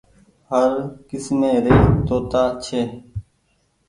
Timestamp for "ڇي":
2.63-2.81